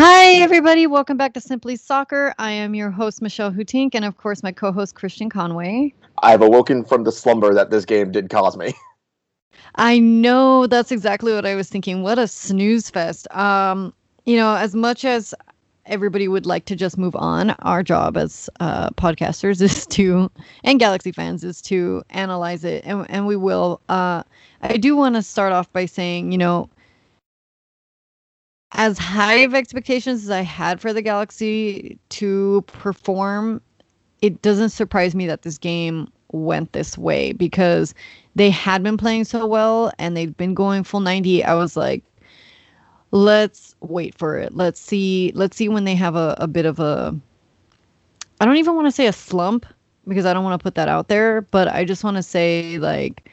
[0.00, 0.86] Hi, everybody.
[0.86, 2.32] Welcome back to Simply Soccer.
[2.38, 5.92] I am your host, Michelle Houtink, and of course, my co host, Christian Conway.
[6.22, 8.74] I've awoken from the slumber that this game did cause me.
[9.74, 12.04] I know that's exactly what I was thinking.
[12.04, 13.26] What a snooze fest.
[13.34, 13.92] Um,
[14.24, 15.34] you know, as much as
[15.86, 20.30] everybody would like to just move on, our job as uh, podcasters is to,
[20.62, 23.80] and Galaxy fans is to analyze it, and, and we will.
[23.88, 24.22] Uh,
[24.62, 26.70] I do want to start off by saying, you know,
[28.72, 33.60] as high of expectations as I had for the Galaxy to perform,
[34.22, 37.94] it doesn't surprise me that this game went this way because
[38.34, 41.44] they had been playing so well and they've been going full 90.
[41.44, 42.04] I was like,
[43.10, 44.54] let's wait for it.
[44.54, 45.32] Let's see.
[45.34, 47.18] Let's see when they have a, a bit of a.
[48.40, 49.66] I don't even want to say a slump
[50.06, 52.78] because I don't want to put that out there, but I just want to say
[52.78, 53.30] like,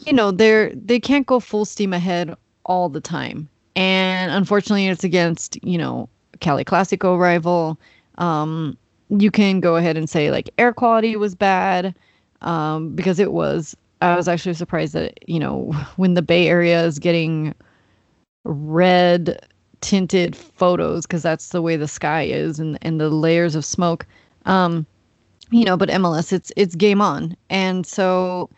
[0.00, 5.04] you know, they're they can't go full steam ahead all the time, and unfortunately, it's
[5.04, 6.08] against you know
[6.40, 7.78] Cali Classico rival.
[8.18, 8.76] Um,
[9.10, 11.94] you can go ahead and say like air quality was bad
[12.40, 13.76] um, because it was.
[14.02, 17.54] I was actually surprised that you know when the Bay Area is getting
[18.44, 19.38] red
[19.82, 24.06] tinted photos because that's the way the sky is and and the layers of smoke.
[24.46, 24.86] Um,
[25.50, 28.48] you know, but MLS it's it's game on, and so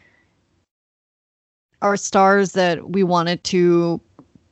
[1.82, 4.00] our stars that we wanted to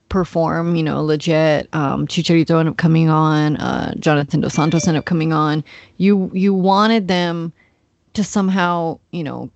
[0.09, 1.67] perform, you know, Lletget.
[1.75, 3.57] Um, Chicharito ended up coming on.
[3.57, 5.65] Uh, Jonathan Dos Santos ended up coming on.
[5.97, 7.53] You you wanted them
[8.15, 9.51] to somehow, you know,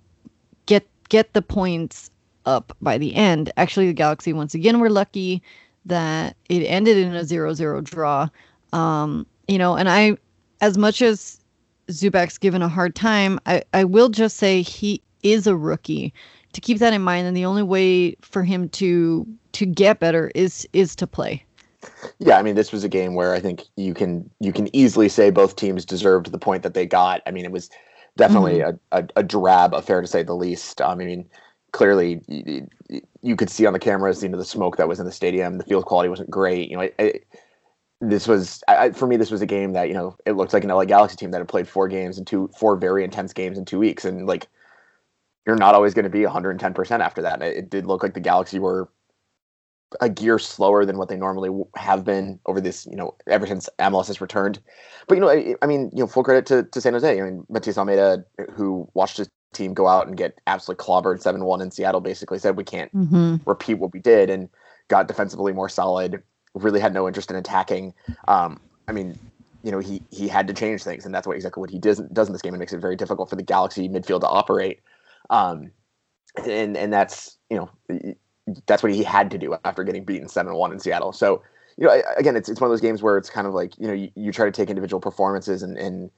[0.65, 2.11] get get the points
[2.45, 3.51] up by the end.
[3.57, 5.41] Actually, the Galaxy once again were lucky
[5.85, 8.29] that it ended in a zero-zero draw.
[8.73, 10.17] Um, you know, and I,
[10.61, 11.39] as much as
[11.89, 16.13] Zubak's given a hard time, I, I will just say he is a rookie.
[16.53, 20.31] To keep that in mind, and the only way for him to to get better
[20.35, 21.45] is is to play.
[22.19, 25.09] Yeah, I mean, this was a game where I think you can you can easily
[25.09, 27.21] say both teams deserved the point that they got.
[27.25, 27.69] I mean, it was
[28.17, 28.77] definitely mm-hmm.
[28.91, 30.81] a, a, a, drab affair to say the least.
[30.81, 31.29] Um, I mean,
[31.71, 32.67] clearly you,
[33.21, 35.57] you, could see on the cameras, you know, the smoke that was in the stadium.
[35.57, 36.69] The field quality wasn't great.
[36.69, 37.13] You know, I, I,
[38.01, 39.17] this was I, for me.
[39.17, 41.37] This was a game that you know it looked like an LA Galaxy team that
[41.37, 44.47] had played four games and two four very intense games in two weeks, and like
[45.45, 47.41] you're not always going to be 110 percent after that.
[47.41, 48.89] It, it did look like the Galaxy were
[49.99, 53.69] a gear slower than what they normally have been over this, you know, ever since
[53.79, 54.59] MLS has returned.
[55.07, 57.19] But you know, I, I mean, you know, full credit to, to San Jose.
[57.19, 61.43] I mean, Matias Almeyda, who watched his team go out and get absolutely clobbered seven
[61.43, 63.37] one in Seattle, basically said we can't mm-hmm.
[63.45, 64.49] repeat what we did, and
[64.87, 67.93] got defensively more solid really had no interest in attacking.
[68.27, 69.17] Um, I mean,
[69.63, 71.99] you know, he he had to change things, and that's what exactly what he does
[72.13, 72.53] does in this game.
[72.53, 74.79] It makes it very difficult for the Galaxy midfield to operate.
[75.29, 75.71] Um,
[76.45, 77.69] and and that's you know
[78.65, 81.11] that's what he had to do after getting beaten seven one in Seattle.
[81.11, 81.41] So
[81.77, 83.87] you know, again, it's it's one of those games where it's kind of like you
[83.87, 86.11] know you, you try to take individual performances and and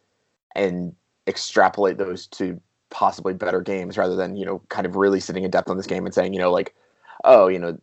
[0.56, 0.95] and
[1.28, 5.51] extrapolate those to possibly better games rather than you know kind of really sitting in
[5.51, 6.75] depth on this game and saying you know like
[7.23, 7.78] oh you know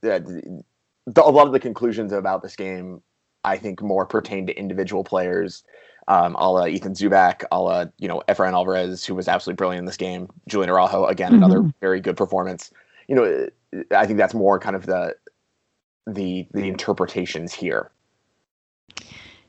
[1.07, 3.03] the, a lot of the conclusions about this game,
[3.45, 5.65] I think, more pertain to individual players,
[6.09, 9.81] um, a la Ethan Zubak, a la, you know, Efrain Alvarez, who was absolutely brilliant
[9.81, 10.29] in this game.
[10.49, 11.43] Julian Araujo, again, mm-hmm.
[11.43, 12.71] another very good performance.
[13.09, 13.49] You know,
[13.93, 15.15] I think that's more kind of the
[16.07, 17.91] the the interpretations here.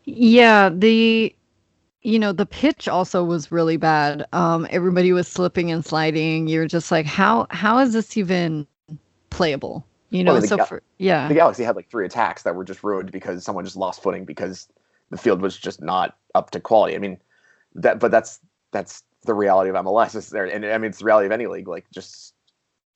[0.03, 1.35] Yeah, the
[2.01, 4.25] you know the pitch also was really bad.
[4.33, 6.47] Um, everybody was slipping and sliding.
[6.47, 8.67] You're just like, how how is this even
[9.29, 9.85] playable?
[10.09, 12.83] You know, well, so for yeah, the Galaxy had like three attacks that were just
[12.83, 14.67] ruined because someone just lost footing because
[15.09, 16.95] the field was just not up to quality.
[16.95, 17.17] I mean,
[17.75, 18.39] that but that's
[18.71, 21.47] that's the reality of MLS is there, and I mean it's the reality of any
[21.47, 21.67] league.
[21.67, 22.33] Like just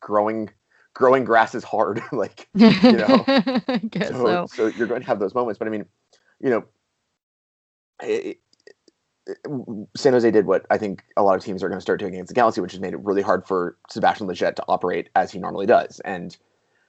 [0.02, 0.50] growing
[0.96, 2.02] growing grass is hard.
[2.12, 4.68] like you know, so, so, so.
[4.68, 5.60] you're going to have those moments.
[5.60, 5.86] But I mean,
[6.40, 6.66] you know,
[8.02, 8.40] it,
[9.28, 9.38] it,
[9.96, 12.16] San Jose did what I think a lot of teams are going to start doing
[12.16, 15.32] against the Galaxy, which has made it really hard for Sebastian Lletget to operate as
[15.32, 16.36] he normally does, and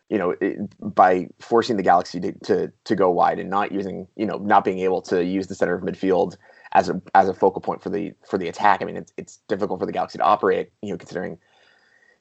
[0.08, 0.58] you know, it,
[0.94, 4.64] by forcing the Galaxy to, to to go wide and not using, you know, not
[4.64, 6.36] being able to use the center of midfield
[6.72, 8.82] as a as a focal point for the for the attack.
[8.82, 11.38] I mean, it's it's difficult for the Galaxy to operate, you know, considering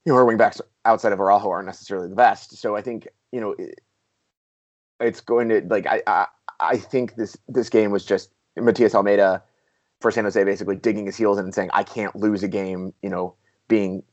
[0.05, 2.57] you know our wingbacks outside of Araujo aren't necessarily the best.
[2.57, 3.81] So I think you know it,
[4.99, 6.27] it's going to like I, I
[6.59, 9.43] I think this this game was just Matias Almeyda
[10.01, 12.93] for San Jose basically digging his heels in and saying I can't lose a game,
[13.01, 13.35] you know,
[13.67, 14.03] being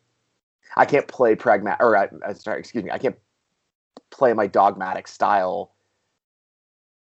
[0.77, 3.17] I can't play pragmatic or I, uh, sorry, excuse me, I can't
[4.11, 5.73] play my dogmatic style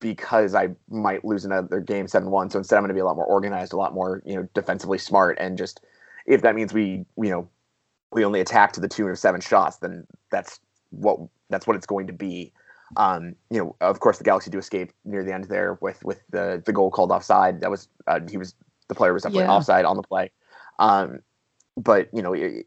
[0.01, 2.51] because I might lose another game seven one.
[2.51, 4.49] So instead, I'm going to be a lot more organized, a lot more you know
[4.55, 5.81] defensively smart, and just
[6.27, 7.49] if that means we you know
[8.13, 10.61] we only attack to the tune of seven shots, then that's
[10.91, 11.19] what
[11.51, 12.53] that's what it's going to be.
[12.97, 16.23] Um, you know, of course, the Galaxy do escape near the end there with with
[16.31, 17.61] the the goal called offside.
[17.61, 18.55] That was uh, he was
[18.89, 19.53] the player was definitely yeah.
[19.53, 20.31] offside on the play.
[20.79, 21.21] Um,
[21.77, 22.67] but you know, it,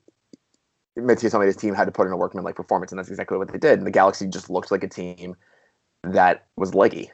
[0.95, 3.57] Matias Almeyda's team had to put in a workmanlike performance, and that's exactly what they
[3.57, 3.77] did.
[3.77, 5.35] And the Galaxy just looked like a team
[6.03, 7.11] that was leggy.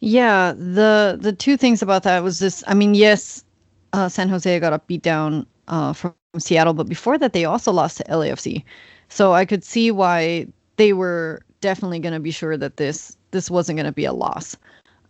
[0.00, 2.62] Yeah, the the two things about that was this.
[2.66, 3.44] I mean, yes,
[3.92, 7.72] uh, San Jose got a beat down uh, from Seattle, but before that, they also
[7.72, 8.64] lost to LAFC.
[9.08, 10.46] So I could see why
[10.76, 14.12] they were definitely going to be sure that this this wasn't going to be a
[14.12, 14.56] loss.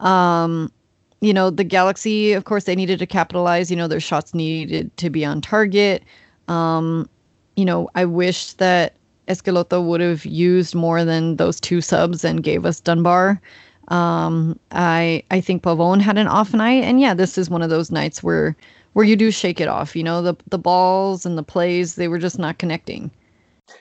[0.00, 0.72] Um,
[1.20, 3.70] you know, the Galaxy, of course, they needed to capitalize.
[3.70, 6.04] You know, their shots needed to be on target.
[6.48, 7.08] Um,
[7.56, 8.96] you know, I wish that
[9.28, 13.40] Schelotto would have used more than those two subs and gave us Dunbar.
[13.88, 17.70] Um, I I think Pavone had an off night, and yeah, this is one of
[17.70, 18.56] those nights where
[18.98, 19.94] where you do shake it off.
[19.94, 23.12] You know, the the balls and the plays they were just not connecting.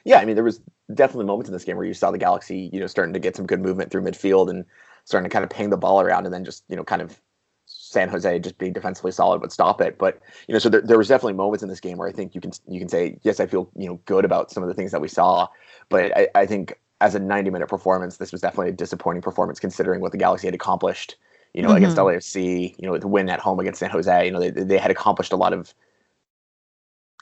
[0.05, 0.61] Yeah, I mean, there was
[0.93, 3.35] definitely moments in this game where you saw the Galaxy, you know, starting to get
[3.35, 4.63] some good movement through midfield and
[5.05, 7.19] starting to kind of ping the ball around, and then just you know, kind of
[7.65, 9.97] San Jose just being defensively solid would stop it.
[9.97, 12.35] But you know, so there, there was definitely moments in this game where I think
[12.35, 14.75] you can you can say yes, I feel you know good about some of the
[14.75, 15.47] things that we saw,
[15.89, 19.59] but I, I think as a 90 minute performance, this was definitely a disappointing performance
[19.59, 21.15] considering what the Galaxy had accomplished.
[21.53, 21.77] You know, mm-hmm.
[21.77, 24.77] against LAFC, you know, the win at home against San Jose, you know, they they
[24.77, 25.73] had accomplished a lot of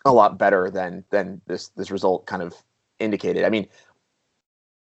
[0.03, 2.53] a lot better than than this this result kind of
[2.99, 3.45] indicated.
[3.45, 3.67] I mean,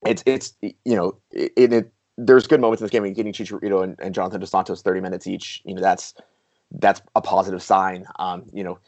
[0.06, 3.10] it's it's you know it, it there's good moments in this game.
[3.12, 6.14] Getting Chicharito and, and Jonathan Dos Santos 30 minutes each, you know, that's
[6.72, 8.06] that's a positive sign.
[8.18, 8.78] Um, you know,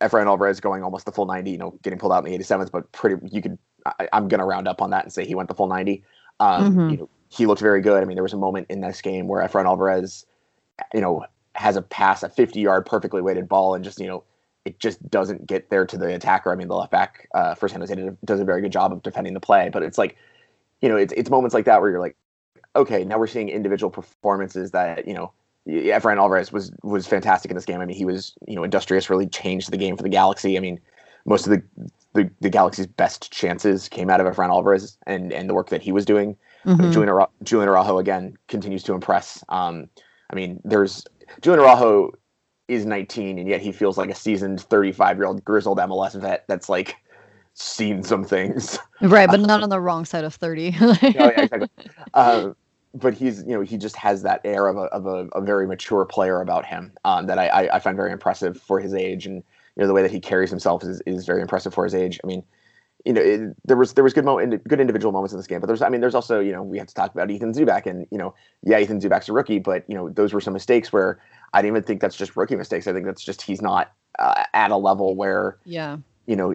[0.00, 2.70] Efrain Alvarez going almost the full 90, you know, getting pulled out in the 87th,
[2.70, 5.34] but pretty you could I, am going to round up on that and say he
[5.34, 6.04] went the full 90.
[6.40, 6.90] Um, mm-hmm.
[6.90, 8.02] you know, he looked very good.
[8.02, 10.26] I mean, there was a moment in this game where Efrain Alvarez,
[10.94, 14.24] you know, has a pass, a 50 yard, perfectly weighted ball, and just, you know,
[14.64, 16.52] it just doesn't get there to the attacker.
[16.52, 19.02] I mean, the left back uh, for San Jose does a very good job of
[19.02, 20.16] defending the play, but it's like,
[20.80, 22.16] you know, it's, it's moments like that where you're like,
[22.76, 25.32] okay, now we're seeing individual performances that, you know,
[25.66, 27.80] Efrain Alvarez was was fantastic in this game.
[27.80, 30.56] I mean, he was, you know, industrious, really changed the game for the Galaxy.
[30.56, 30.80] I mean,
[31.26, 31.62] most of the
[32.14, 35.82] the, the Galaxy's best chances came out of Efrain Alvarez and and the work that
[35.82, 36.36] he was doing.
[36.64, 36.90] Mm-hmm.
[36.90, 39.42] Julian, Ara- Julian Araujo again continues to impress.
[39.48, 39.88] Um,
[40.30, 41.04] I mean, there's
[41.40, 42.12] Julian Araujo
[42.68, 46.44] is 19 and yet he feels like a seasoned 35 year old grizzled MLS vet
[46.48, 46.96] that's like
[47.54, 48.78] seen some things.
[49.00, 50.76] Right, but not on the wrong side of 30.
[50.80, 51.68] oh, yeah, exactly.
[52.14, 52.52] Uh,
[52.94, 55.66] but he's, you know, he just has that air of a, of a, a very
[55.66, 59.26] mature player about him um, that I, I find very impressive for his age.
[59.26, 61.94] And, you know, the way that he carries himself is, is very impressive for his
[61.94, 62.18] age.
[62.24, 62.42] I mean,
[63.04, 65.60] you know, it, there was there was good moment, good individual moments in this game,
[65.60, 67.86] but there's, I mean, there's also, you know, we have to talk about Ethan Zubak,
[67.86, 68.34] and you know,
[68.64, 71.20] yeah, Ethan Zubak's a rookie, but you know, those were some mistakes where
[71.52, 72.86] I didn't even think that's just rookie mistakes.
[72.86, 76.52] I think that's just he's not uh, at a level where, yeah, you know,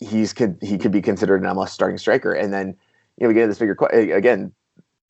[0.00, 2.32] he's could he could be considered an MLS starting striker.
[2.32, 2.68] And then
[3.18, 4.52] you know we get this bigger again.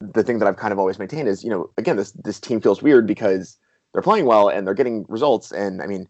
[0.01, 2.61] The thing that I've kind of always maintained is you know again this this team
[2.61, 3.57] feels weird because
[3.93, 5.53] they're playing well and they're getting results.
[5.53, 6.09] And I mean,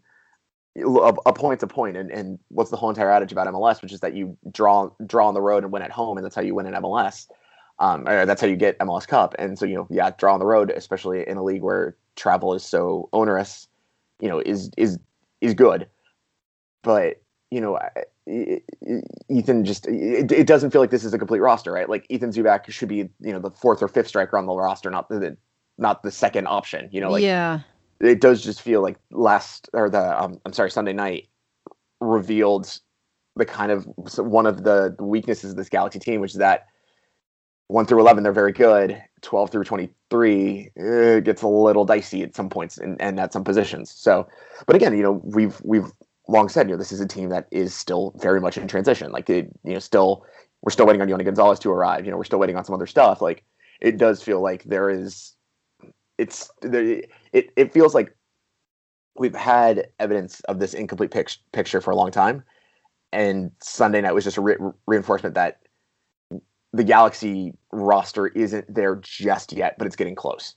[0.75, 1.81] a, a point to.
[1.83, 5.27] And and what's the whole entire adage about MLS, which is that you draw draw
[5.27, 7.27] on the road and win at home, and that's how you win in MLS.
[7.79, 9.33] Um, that's how you get MLS Cup.
[9.39, 12.53] And so you know, yeah, draw on the road, especially in a league where travel
[12.53, 13.67] is so onerous,
[14.19, 14.99] you know, is is
[15.41, 15.87] is good.
[16.83, 17.79] But you know,
[19.29, 21.89] Ethan just it, it, doesn't feel like this is a complete roster, right?
[21.89, 24.89] Like Ethan Zubak should be you know the fourth or fifth striker on the roster,
[24.89, 25.35] not the
[25.77, 26.87] not the second option.
[26.91, 27.61] You know, like yeah,
[28.01, 31.29] it does just feel like last or the um, I'm sorry Sunday night
[31.99, 32.79] revealed
[33.35, 33.85] the kind of
[34.17, 36.67] one of the weaknesses of this Galaxy team, which is that
[37.67, 39.01] one through eleven they're very good.
[39.21, 43.31] Twelve through twenty three it gets a little dicey at some points and, and at
[43.33, 43.91] some positions.
[43.91, 44.27] So,
[44.65, 45.91] but again, you know we've we've
[46.27, 49.11] long said, you know, this is a team that is still very much in transition.
[49.11, 50.25] Like, it, you know, still
[50.61, 52.05] we're still waiting on Yony Gonzalez to arrive.
[52.05, 53.21] You know, we're still waiting on some other stuff.
[53.21, 53.43] Like,
[53.81, 55.33] it does feel like there is,
[56.21, 56.51] it's.
[56.61, 58.15] It it feels like
[59.17, 62.43] we've had evidence of this incomplete pic- picture for a long time,
[63.11, 65.61] and Sunday night was just a re- reinforcement that
[66.73, 70.55] the Galaxy roster isn't there just yet, but it's getting close.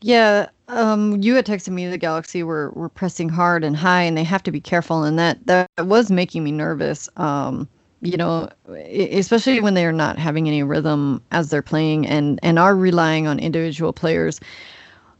[0.00, 4.18] Yeah, um, you had texted me the Galaxy were were pressing hard and high, and
[4.18, 7.08] they have to be careful, and that that was making me nervous.
[7.16, 7.68] Um,
[8.04, 12.58] you know, especially when they are not having any rhythm as they're playing, and and
[12.58, 14.40] are relying on individual players.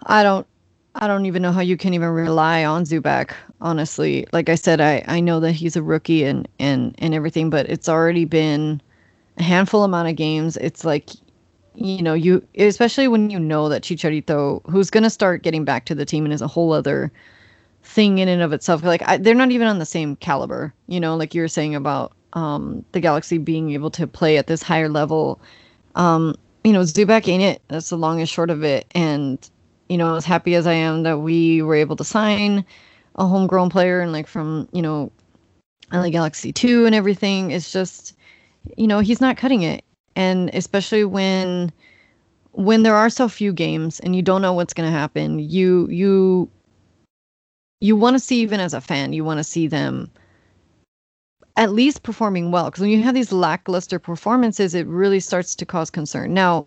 [0.06, 0.46] I don't.
[0.96, 4.28] I don't even know how you can even rely on Zubak, honestly.
[4.32, 7.68] Like I said, I, I know that he's a rookie and, and, and everything, but
[7.68, 8.80] it's already been
[9.38, 10.56] a handful amount of games.
[10.58, 11.10] It's like
[11.74, 15.86] you know, you especially when you know that Chicharito, who's going to start getting back
[15.86, 17.10] to the team and is a whole other
[17.82, 18.82] thing in and of itself.
[18.84, 21.74] Like I, they're not even on the same caliber, you know, like you were saying
[21.74, 25.40] about um, the Galaxy being able to play at this higher level.
[25.94, 27.62] Um, you know, Zubak ain't it.
[27.68, 28.86] That's the long and short of it.
[28.94, 29.38] And
[29.88, 32.64] you know, as happy as I am that we were able to sign
[33.16, 35.12] a homegrown player and like from you know,
[35.92, 38.16] LA Galaxy two and everything, it's just
[38.76, 39.84] you know he's not cutting it,
[40.16, 41.72] and especially when
[42.52, 45.86] when there are so few games and you don't know what's going to happen, you
[45.88, 46.48] you
[47.80, 50.10] you want to see even as a fan, you want to see them
[51.56, 55.66] at least performing well because when you have these lackluster performances, it really starts to
[55.66, 56.34] cause concern.
[56.34, 56.66] Now,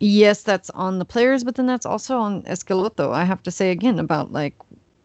[0.00, 3.12] yes, that's on the players, but then that's also on Schelotto.
[3.12, 4.54] I have to say again about like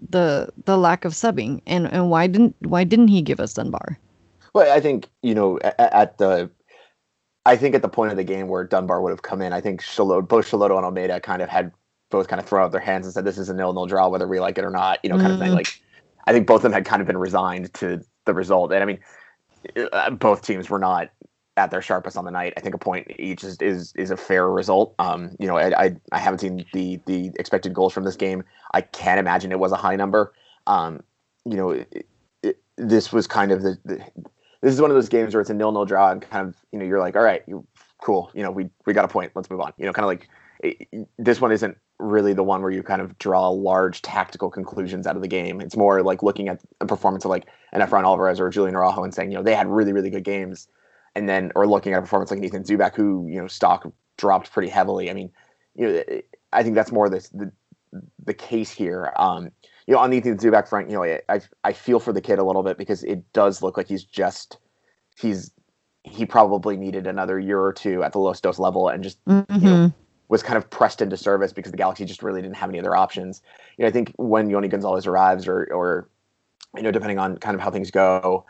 [0.09, 3.99] the the lack of subbing and and why didn't why didn't he give us Dunbar?
[4.53, 6.49] Well, I think you know at, at the
[7.45, 9.61] I think at the point of the game where Dunbar would have come in, I
[9.61, 11.71] think Schelotto, both Schelotto and Almeyda kind of had
[12.11, 14.27] both kind of thrown out their hands and said, "This is a nil-nil draw, whether
[14.27, 15.33] we like it or not," you know, kind mm.
[15.33, 15.51] of thing.
[15.51, 15.55] Mm.
[15.55, 15.81] Like,
[16.27, 18.85] I think both of them had kind of been resigned to the result, and I
[18.85, 18.99] mean,
[19.91, 21.09] uh, both teams were not
[21.57, 22.53] at their sharpest on the night.
[22.57, 24.95] I think a point each is is, is a fair result.
[24.99, 28.43] Um, you know, I, I, I haven't seen the the expected goals from this game.
[28.73, 30.33] I can't imagine it was a high number.
[30.67, 31.03] Um,
[31.45, 32.07] you know, it,
[32.43, 34.03] it, this was kind of the, the
[34.61, 36.79] this is one of those games where it's a nil-nil draw and kind of you
[36.79, 37.65] know you're like all right you
[38.01, 40.07] cool you know we we got a point let's move on you know kind of
[40.07, 40.29] like
[40.63, 45.07] it, this one isn't really the one where you kind of draw large tactical conclusions
[45.07, 48.03] out of the game it's more like looking at a performance of like an Efrain
[48.03, 50.67] Alvarez or Julian Araujo and saying you know they had really really good games
[51.15, 54.51] and then or looking at a performance like Nathan Zubak who you know stock dropped
[54.51, 55.31] pretty heavily I mean
[55.75, 56.03] you know
[56.51, 57.51] I think that's more the the,
[58.23, 59.51] the case here um
[59.87, 62.39] you know, on the Ethan Zubak front, you know, I I feel for the kid
[62.39, 64.57] a little bit because it does look like he's just
[65.17, 65.51] he's
[66.03, 69.53] he probably needed another year or two at the Los Dos level and just mm-hmm.
[69.53, 70.00] you know, mm-hmm.
[70.31, 72.95] Was kind of pressed into service because the Galaxy just really didn't have any other
[72.95, 73.41] options.
[73.77, 76.07] You know, I think when Yony Gonzalez arrives, or or
[76.75, 78.45] you know, depending on kind of how things go,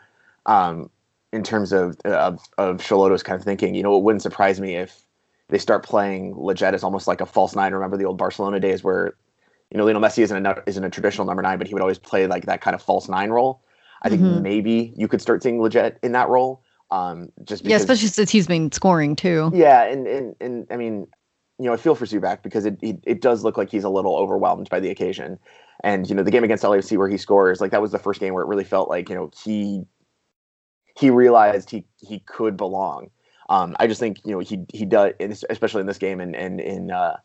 [0.46, 0.88] um,
[1.32, 4.76] in terms of of of Schelotto's kind of thinking, you know, it wouldn't surprise me
[4.76, 5.02] if
[5.48, 7.74] they start playing Lletget as almost like a false nine.
[7.74, 9.16] Remember the old Barcelona days where
[9.72, 11.98] you know, Lionel Messi isn't a, isn't a traditional number nine, but he would always
[11.98, 13.62] play like that kind of false nine role.
[14.02, 14.42] I think mm-hmm.
[14.42, 16.62] maybe you could start seeing Lletget in that role.
[16.90, 19.50] Um, just because, yeah, especially since he's been scoring too.
[19.54, 21.06] Yeah, and and and I mean,
[21.58, 23.90] you know, I feel for Zubak because it, it, it does look like he's a
[23.90, 25.38] little overwhelmed by the occasion.
[25.84, 28.20] And you know, the game against LAFC where he scores, like that was the first
[28.20, 29.84] game where it really felt like you know he
[30.96, 33.10] he realized he he could belong.
[33.48, 35.12] Um, I just think you know he he does,
[35.50, 37.16] especially in this game and and in uh,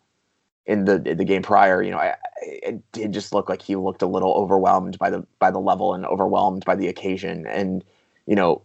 [0.67, 4.01] in the the game prior, you know, I, it did just look like he looked
[4.01, 7.47] a little overwhelmed by the by the level and overwhelmed by the occasion.
[7.47, 7.83] And
[8.25, 8.63] you know,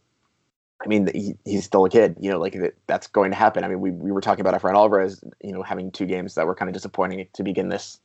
[0.85, 2.17] I mean, he, he's still a kid.
[2.21, 3.65] You know, like that's going to happen.
[3.65, 6.47] I mean, we, we were talking about Efrain Alvarez, you know, having two games that
[6.47, 8.01] were kind of disappointing to begin this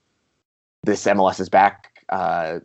[0.83, 2.59] this MLS is back uh,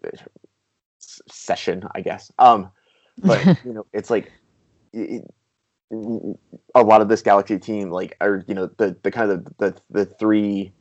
[0.98, 2.30] session, I guess.
[2.38, 2.70] Um,
[3.18, 4.32] but you know, it's like.
[4.92, 5.24] It,
[6.74, 9.52] a lot of this Galaxy team, like, are you know the the kind of the
[9.58, 10.72] the, the three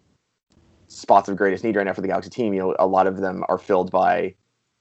[0.91, 3.17] spots of greatest need right now for the Galaxy team, you know, a lot of
[3.17, 4.35] them are filled by,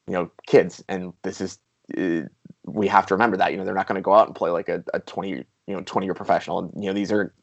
[0.06, 1.58] you know, kids, and this is
[1.96, 2.22] uh,
[2.66, 3.52] we have to remember that.
[3.52, 5.44] You know, they're not going to go out and play like a, a twenty you
[5.74, 6.58] know twenty year professional.
[6.60, 7.34] And, you know, these are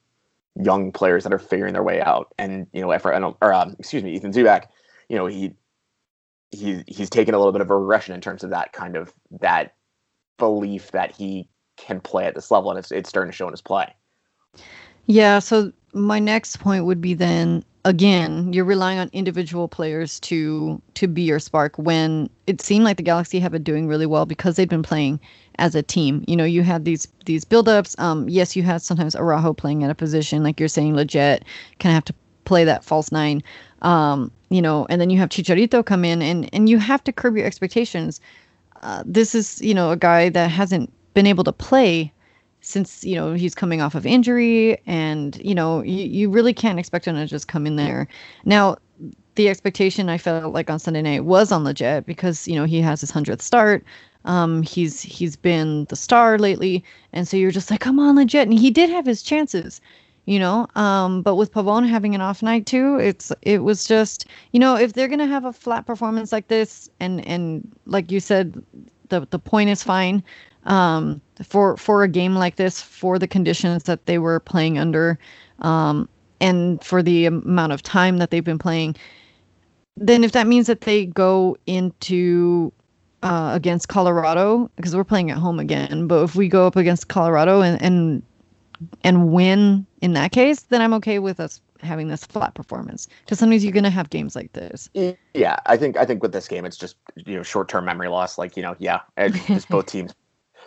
[0.61, 2.33] young players that are figuring their way out.
[2.37, 4.65] And you know, Efra, or um, excuse me, Ethan Zubak,
[5.09, 5.53] you know, he
[6.51, 9.13] he he's taken a little bit of a regression in terms of that kind of
[9.41, 9.75] that
[10.37, 13.53] belief that he can play at this level, and it's it's starting to show in
[13.53, 13.93] his play.
[15.05, 15.39] Yeah.
[15.39, 21.07] So my next point would be then again, you're relying on individual players to to
[21.07, 24.57] be your spark when it seemed like the Galaxy have been doing really well because
[24.57, 25.21] they've been playing
[25.57, 26.23] as a team.
[26.27, 27.97] You know, you had these these buildups.
[27.97, 31.43] Um, yes, you had sometimes Araujo playing at a position like you're saying, Lletget,
[31.79, 32.13] kind of have to
[32.43, 33.41] play that false nine.
[33.81, 37.13] Um, you know, and then you have Chicharito come in and and you have to
[37.13, 38.19] curb your expectations.
[38.83, 42.11] Uh, this is you know a guy that hasn't been able to play
[42.67, 46.79] since you know he's coming off of injury and you know you, you really can't
[46.79, 48.07] expect him to just come in there.
[48.45, 48.77] Now
[49.35, 52.81] the expectation i felt like on sunday night was on Lletget because you know he
[52.81, 53.83] has his 100th start.
[54.25, 56.83] Um he's he's been the star lately.
[57.13, 58.43] And so you're just like come on Lletget.
[58.43, 59.79] And he did have his chances
[60.25, 60.67] you know?
[60.75, 64.75] Um but with pavone having an off night too it's it was just you know
[64.75, 68.61] if they're gonna have a flat performance like this and and like you said
[69.09, 70.23] the the point is fine
[70.67, 75.17] um, for for a game like this, for the conditions that they were playing under,
[75.59, 76.07] um,
[76.39, 78.95] and for the amount of time that they've been playing,
[79.95, 82.71] then if that means that they go into
[83.23, 87.07] uh, against Colorado, because we're playing at home again, but if we go up against
[87.07, 88.21] Colorado and and
[89.03, 93.39] and win in that case, then I'm okay with us having this flat performance because
[93.39, 94.89] sometimes you're going to have games like this.
[95.35, 98.39] Yeah i think i think with this game it's just you know short-term memory loss
[98.39, 99.01] like you know yeah
[99.47, 100.11] just both teams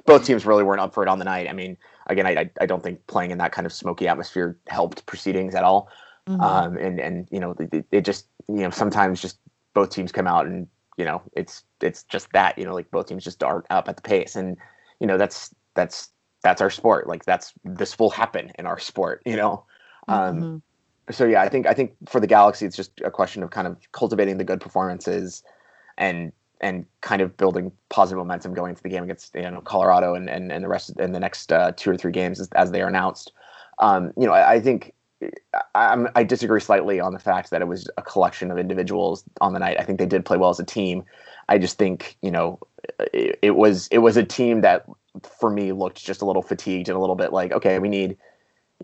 [0.06, 1.48] both teams really weren't up for it on the night.
[1.48, 1.76] I mean,
[2.06, 5.64] again, I I don't think playing in that kind of smoky atmosphere helped proceedings at
[5.64, 5.88] all.
[6.28, 6.40] Mm-hmm.
[6.40, 9.38] Um, and and you know, it, it just you know sometimes just
[9.74, 10.66] both teams come out and
[10.96, 13.96] you know it's it's just that you know like both teams just aren't up at
[13.96, 14.56] the pace and
[15.00, 16.10] you know that's that's
[16.42, 19.64] that's our sport like that's this will happen in our sport you know
[20.08, 20.42] um, mm-hmm.
[20.44, 20.62] um
[21.10, 23.66] so yeah i think i think for the galaxy it's just a question of kind
[23.66, 25.42] of cultivating the good performances
[25.96, 30.14] and and kind of building positive momentum going into the game against you know colorado
[30.14, 32.70] and and, and the rest in the next uh, two or three games as, as
[32.70, 33.32] they are announced
[33.78, 34.94] um you know I, I think
[35.74, 39.52] I'm, I disagree slightly on the fact that it was a collection of individuals on
[39.52, 39.76] the night.
[39.78, 41.04] I think they did play well as a team.
[41.48, 42.58] I just think you know
[43.12, 44.86] it, it, was it was a team that
[45.38, 48.16] for me looked just a little fatigued and a little bit like okay we need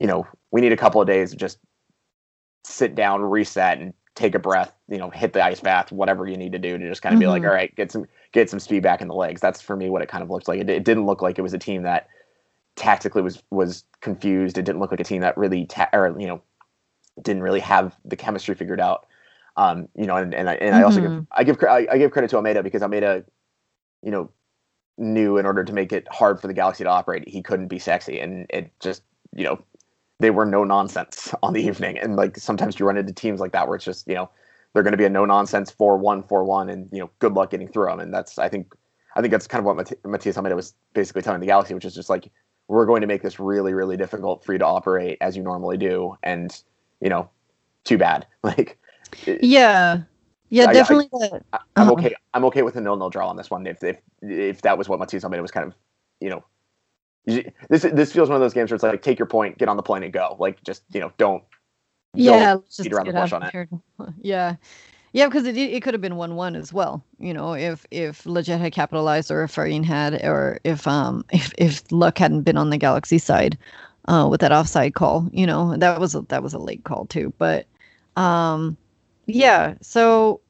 [0.00, 1.58] you know we need a couple of days to just
[2.64, 6.36] sit down reset and take a breath you know hit the ice bath whatever you
[6.36, 7.26] need to do to just kind of mm-hmm.
[7.26, 7.50] be like mm-hmm.
[7.50, 10.02] all right get some get some speed back in the legs that's for me what
[10.02, 12.08] it kind of looked like it, it didn't look like it was a team that
[12.76, 14.56] tactically was was confused.
[14.56, 16.40] It didn't look like a team that really ta- or you know
[17.20, 19.06] didn't really have the chemistry figured out.
[19.56, 20.78] Um, you know, and and I, and mm-hmm.
[20.78, 21.32] I also give mm-hmm.
[21.32, 23.24] I give I, I give credit to Almeyda because Almeyda,
[24.02, 24.30] you know,
[24.98, 27.78] knew in order to make it hard for the Galaxy to operate, he couldn't be
[27.78, 29.02] sexy, and it just
[29.34, 29.58] you know
[30.18, 33.52] they were no nonsense on the evening, and like sometimes you run into teams like
[33.52, 34.30] that where it's just you know
[34.72, 37.34] they're going to be a no nonsense four one four one, and you know good
[37.34, 38.74] luck getting through them, and that's I think
[39.14, 41.84] I think that's kind of what Mat- Matias Almeyda was basically telling the Galaxy, which
[41.84, 42.30] is just like
[42.68, 45.76] we're going to make this really really difficult for you to operate as you normally
[45.76, 46.16] do.
[46.22, 46.56] And
[47.00, 47.30] you know
[47.84, 48.26] too bad.
[48.42, 48.78] Like
[49.26, 50.02] yeah.
[50.48, 51.92] Yeah I, definitely I, am uh-huh.
[51.92, 54.78] okay i'm okay with a nil nil draw on this one if if if that
[54.78, 55.74] was what Matias Almeyda was kind of
[56.20, 56.44] you know
[57.26, 59.76] this this feels one of those games where it's like take your point get on
[59.76, 61.42] the plane and go like just you know don't
[62.14, 63.68] yeah don't just around the bush on it
[64.22, 64.56] yeah
[65.12, 67.02] yeah, because it it could have been one one as well.
[67.18, 71.54] You know, if if Lletget had capitalized, or if Farin had, or if um if
[71.56, 73.56] if luck hadn't been on the Galaxy side,
[74.08, 75.28] uh, with that offside call.
[75.32, 77.32] You know, that was a, that was a late call too.
[77.38, 77.66] But
[78.16, 78.76] um,
[79.26, 79.74] yeah.
[79.80, 80.40] So,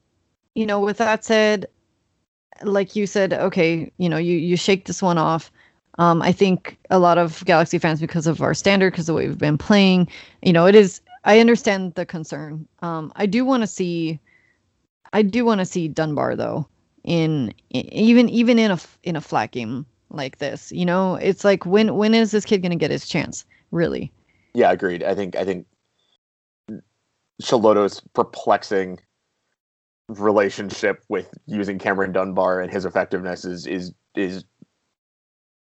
[0.55, 1.66] you know, with that said,
[2.62, 5.51] like you said, okay, you know, you you shake this one off.
[5.98, 9.28] Um, I think a lot of Galaxy fans, because of our standard, because the way
[9.28, 10.09] we've been playing,
[10.42, 11.00] you know, it is.
[11.24, 12.68] I understand the concern.
[12.82, 14.20] Um, I do want to see
[15.12, 16.68] I do want to see Dunbar though
[17.04, 20.70] in, in even even in a in a flat game like this.
[20.72, 23.44] You know, it's like when when is this kid to get his chance?
[23.70, 24.12] Really?
[24.54, 25.02] Yeah, agreed.
[25.02, 25.66] I think I think
[27.40, 29.00] Schelotto's perplexing
[30.09, 34.44] relationship with using Cameron Dunbar and his effectiveness is is is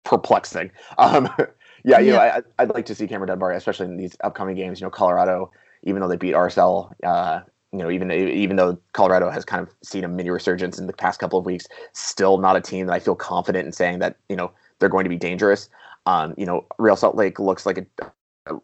[0.03, 0.71] perplexing.
[0.97, 1.29] Um,
[1.83, 2.13] yeah, you yeah.
[2.13, 4.79] know, I, I'd like to see Cameron Dunbar, especially in these upcoming games.
[4.79, 5.51] You know, Colorado,
[5.83, 9.73] even though they beat RSL, uh, you know, even even though Colorado has kind of
[9.83, 12.93] seen a mini resurgence in the past couple of weeks, still not a team that
[12.93, 15.69] I feel confident in saying that you know they're going to be dangerous.
[16.05, 18.11] Um, you know, Real Salt Lake looks like a,
[18.47, 18.59] a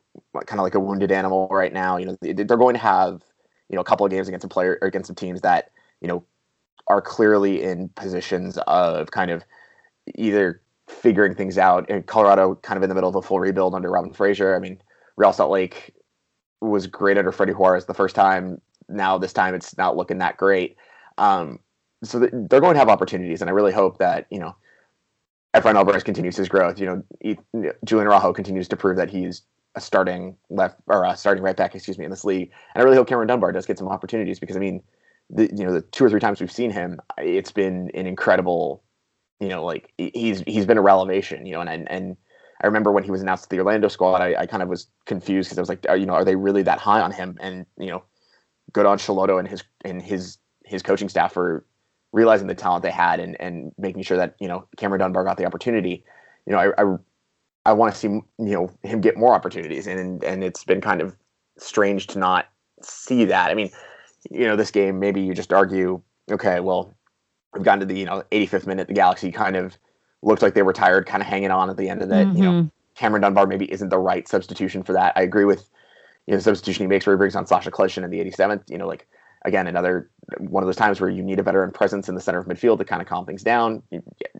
[0.45, 1.97] kind of like a wounded animal right now.
[1.97, 3.23] You know, they're going to have
[3.69, 5.71] you know a couple of games against a player or against some teams that
[6.01, 6.23] you know
[6.87, 9.43] are clearly in positions of kind of
[10.15, 11.89] either figuring things out.
[11.89, 14.55] And Colorado kind of in the middle of a full rebuild under Robin Fraser.
[14.55, 14.81] I mean,
[15.15, 15.93] Real Salt Lake
[16.61, 20.37] was great under Freddy Juarez the first time now this time it's not looking that
[20.37, 20.77] great.
[21.17, 21.59] Um,
[22.03, 24.55] so they're going to have opportunities, and I really hope that you know
[25.55, 26.79] Efrain Alvarez continues his growth.
[26.79, 27.37] You know, he,
[27.83, 29.41] Julian Araujo continues to prove that he's
[29.75, 32.51] a starting left or a starting right back, excuse me, in this league.
[32.73, 34.83] And I really hope Cameron Dunbar does get some opportunities because I mean,
[35.29, 38.83] the, you know, the two or three times we've seen him, it's been an incredible,
[39.39, 42.17] you know, like he's he's been a revelation, You know, and and, and
[42.61, 44.87] I remember when he was announced to the Orlando squad, I, I kind of was
[45.05, 47.37] confused because I was like, are, you know, are they really that high on him?
[47.39, 48.03] And you know,
[48.73, 51.65] good on Schelotto and his and his his coaching staff for
[52.13, 55.37] realizing the talent they had and and making sure that you know Cameron Dunbar got
[55.37, 56.03] the opportunity.
[56.45, 56.95] You know, I I,
[57.67, 61.01] I want to see you know him get more opportunities, and and it's been kind
[61.01, 61.15] of
[61.59, 62.47] strange to not
[62.81, 63.51] see that.
[63.51, 63.69] I mean,
[64.31, 66.96] you know, this game maybe you just argue, okay, well,
[67.53, 69.77] we've gotten to the you know 85th minute, the Galaxy kind of
[70.21, 72.27] looked like they were tired, kind of hanging on at the end of it.
[72.27, 72.37] Mm-hmm.
[72.37, 72.67] You know, mm-hmm.
[72.95, 75.13] Cameron Dunbar maybe isn't the right substitution for that.
[75.15, 75.69] I agree with
[76.25, 78.69] you know, the substitution he makes where he brings on Sacha Kljestan in the 87th,
[78.69, 79.07] you know, like
[79.45, 82.39] again, another one of those times where you need a veteran presence in the center
[82.39, 83.81] of midfield to kind of calm things down.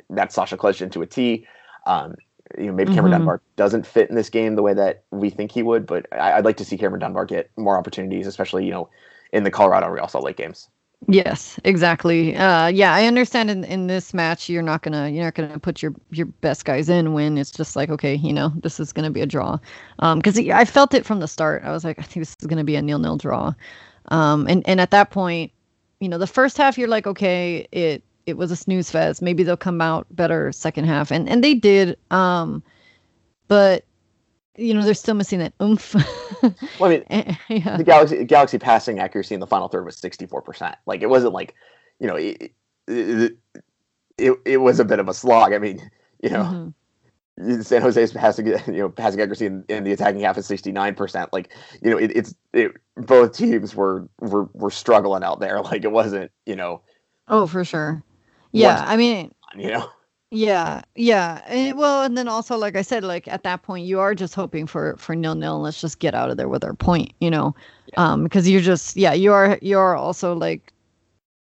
[0.09, 1.47] That's Sacha Kljestan to a T.
[1.85, 2.15] Um,
[2.57, 3.19] you know, maybe Cameron mm-hmm.
[3.19, 6.35] Dunbar doesn't fit in this game the way that we think he would, but I,
[6.35, 8.89] would like to see Cameron Dunbar get more opportunities, especially you know,
[9.31, 10.69] in the Colorado Real Salt Lake games.
[11.05, 12.35] Yes, exactly.
[12.35, 13.49] Uh, yeah, I understand.
[13.51, 16.89] In, in this match, you're not gonna you're not gonna put your your best guys
[16.89, 19.57] in when it's just like okay, you know, this is gonna be a draw.
[19.99, 21.63] Because um, I felt it from the start.
[21.63, 23.53] I was like, I think this is gonna be a nil nil draw.
[24.09, 25.51] Um, and and at that point,
[25.99, 29.21] you know, the first half you're like, okay, it it was a snooze fest.
[29.21, 31.95] Maybe they'll come out better second half, and and they did.
[32.11, 32.63] Um,
[33.47, 33.85] but
[34.57, 35.95] you know they're still missing that oomph.
[36.41, 37.03] well, I mean,
[37.49, 37.77] yeah.
[37.77, 40.75] the Galaxy Galaxy passing accuracy in the final third was sixty four percent.
[40.85, 41.55] Like it wasn't like
[41.99, 42.51] you know it,
[42.87, 43.37] it,
[44.17, 45.53] it, it was a bit of a slog.
[45.53, 45.89] I mean,
[46.21, 46.43] you know.
[46.43, 46.69] Mm-hmm.
[47.61, 50.95] San Jose's passing, you know, passing accuracy in, in the attacking half is sixty nine
[50.95, 51.31] percent.
[51.31, 55.61] Like, you know, it, it's it, both teams were were were struggling out there.
[55.61, 56.81] Like, it wasn't, you know.
[57.27, 58.01] Oh, for sure.
[58.53, 59.87] Yeah, I mean, you know.
[60.29, 61.41] Yeah, yeah.
[61.47, 64.35] And, well, and then also, like I said, like at that point, you are just
[64.35, 65.61] hoping for for nil nil.
[65.61, 67.55] Let's just get out of there with our point, you know,
[67.93, 68.11] yeah.
[68.11, 70.73] um, because you're just yeah, you are you are also like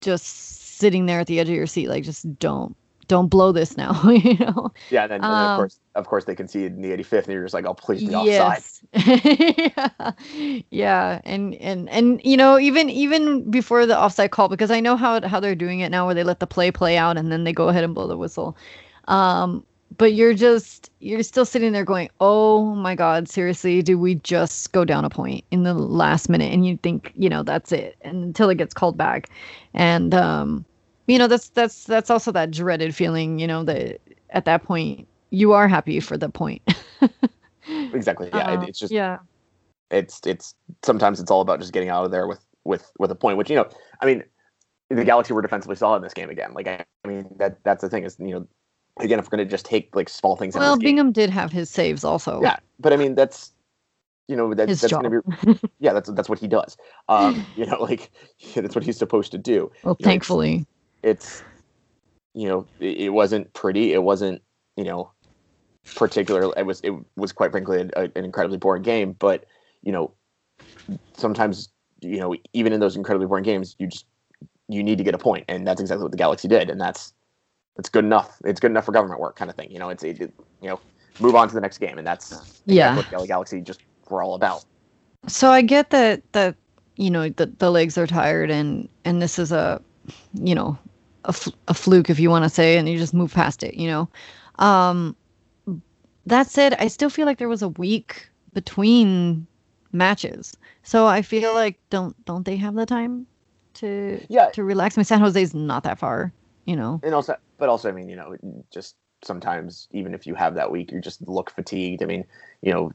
[0.03, 2.77] just sitting there at the edge of your seat, like just don't
[3.09, 4.73] don't blow this now, you know.
[4.90, 7.25] Yeah, and then, um, and then of course, of course, they concede in the 85th,
[7.25, 8.81] and you're just like, oh, please be yes.
[8.92, 9.57] offside.
[9.77, 10.62] yeah.
[10.71, 14.97] yeah, and and and you know, even even before the offside call, because I know
[14.97, 17.45] how how they're doing it now, where they let the play play out, and then
[17.45, 18.57] they go ahead and blow the whistle.
[19.09, 19.64] Um,
[19.99, 24.73] but you're just you're still sitting there going, oh my god, seriously, do we just
[24.73, 26.53] go down a point in the last minute?
[26.53, 29.31] And you think, you know, that's it, and until it gets called back,
[29.75, 30.64] and um
[31.07, 35.07] you know that's that's that's also that dreaded feeling you know that at that point
[35.31, 36.62] you are happy for the point.
[37.92, 38.29] Exactly.
[38.33, 39.19] Yeah uh, it's just yeah.
[39.90, 43.14] it's it's sometimes it's all about just getting out of there with with with a
[43.14, 43.69] point which you know
[44.01, 44.23] i mean
[44.88, 46.55] the galaxy were defensively solid in this game again.
[46.55, 48.47] Like i, I mean that that's the thing is you know
[49.01, 51.69] again if we're going to just take like small things well bingham did have his
[51.69, 52.40] saves also.
[52.40, 53.53] Yeah but i mean that's
[54.29, 56.77] you know that, that's going to be yeah that's that's what he does.
[57.09, 59.73] Um you know like yeah, that's what he's supposed to do.
[59.83, 60.66] Well thankfully know,
[61.03, 61.43] it's
[62.35, 63.93] you know it, it, wasn't pretty.
[63.93, 64.43] It wasn't
[64.77, 65.11] you know
[65.95, 69.45] particular it was it was quite frankly a, a, an incredibly boring game but
[69.83, 70.13] you know
[71.17, 71.69] sometimes
[72.01, 74.05] you know even in those incredibly boring games you just
[74.69, 77.13] you need to get a point and that's exactly what the galaxy did and that's
[77.77, 78.41] that's good enough.
[78.43, 80.81] It's good enough for government work kind of thing you know it's it, you know
[81.21, 82.97] move on to the next game and that's yeah.
[82.97, 84.65] what the galaxy just we're all about.
[85.29, 86.57] So i get that that
[86.97, 89.81] you know the, the legs are tired and and this is a
[90.35, 90.79] you know
[91.27, 93.75] a, fl- a fluke if you want to say and you just move past it
[93.75, 94.09] you know?
[94.59, 95.17] Um
[96.27, 99.47] that said i still feel like there was a week between
[99.93, 100.57] matches.
[100.83, 103.27] So i feel like don't don't they have the time
[103.75, 104.49] to yeah.
[104.51, 104.97] to relax?
[104.97, 106.33] I mean, san jose's not that far
[106.65, 107.01] you know?
[107.03, 108.37] And also but also i mean you know
[108.73, 112.03] just sometimes even if you have that week you just look fatigued.
[112.03, 112.25] I mean
[112.62, 112.93] you know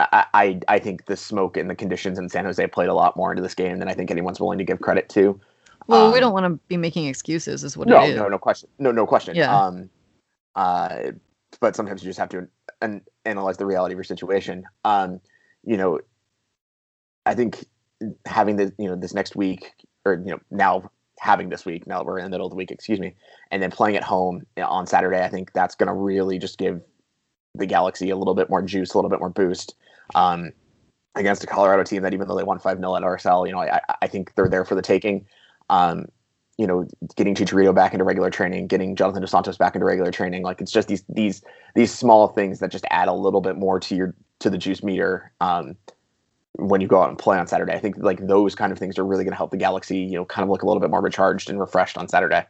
[0.00, 3.16] I, I, I think the smoke and the conditions in San Jose played a lot
[3.16, 5.38] more into this game than I think anyone's willing to give credit to.
[5.90, 8.16] Well, um, we don't want to be making excuses, is what no, it is.
[8.16, 8.68] No, no question.
[8.78, 9.34] No, no question.
[9.34, 9.54] Yeah.
[9.54, 9.90] Um,
[10.54, 11.12] uh,
[11.60, 12.46] but sometimes you just have to
[12.80, 14.64] an- analyze the reality of your situation.
[14.84, 15.20] Um,
[15.64, 15.98] you know,
[17.26, 17.64] I think
[18.24, 19.72] having the you know this next week
[20.04, 22.56] or you know now having this week now that we're in the middle of the
[22.56, 23.14] week, excuse me,
[23.50, 26.80] and then playing at home on Saturday, I think that's going to really just give
[27.56, 29.74] the Galaxy a little bit more juice, a little bit more boost.
[30.14, 30.52] Um,
[31.16, 33.58] against a Colorado team that even though they won 5 0 at RSL, you know,
[33.58, 35.26] I, I think they're there for the taking
[35.70, 36.06] um,
[36.58, 40.10] you know, getting Chicharito back into regular training, getting Jonathan Dos Santos back into regular
[40.10, 40.42] training.
[40.42, 41.42] Like it's just these these
[41.74, 44.82] these small things that just add a little bit more to your to the juice
[44.82, 45.74] meter um,
[46.56, 47.72] when you go out and play on Saturday.
[47.72, 50.16] I think like those kind of things are really going to help the Galaxy, you
[50.16, 52.44] know, kind of look a little bit more recharged and refreshed on Saturday.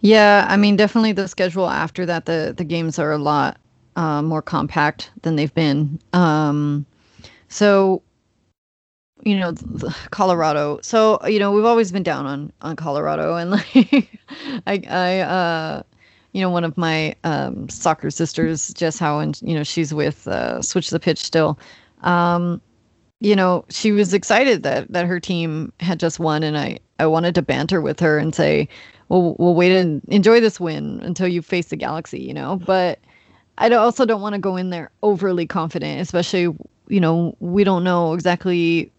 [0.00, 3.58] Yeah, I mean, definitely the schedule after that, the the games are a lot
[3.94, 6.00] uh, more compact than they've been.
[6.12, 6.86] Um,
[7.48, 8.02] so
[9.22, 9.54] you know
[10.10, 10.78] Colorado.
[10.82, 14.08] So you know we've always been down on on Colorado, and like
[14.66, 15.82] I I uh
[16.32, 20.60] you know one of my um, soccer sisters, Jess Howen, you know she's with uh,
[20.62, 21.58] Switch the Pitch still.
[22.02, 22.60] Um,
[23.20, 27.06] you know she was excited that that her team had just won, and I I
[27.06, 28.68] wanted to banter with her and say,
[29.08, 32.98] well we'll wait and enjoy this win until you face the Galaxy, you know, but.
[33.56, 36.52] I also don't want to go in there overly confident, especially
[36.88, 38.90] you know we don't know exactly